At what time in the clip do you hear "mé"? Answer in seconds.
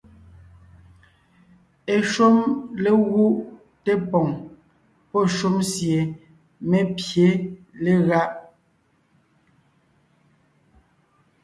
6.69-6.79